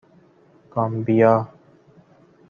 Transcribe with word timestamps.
گامبیا 0.73 1.45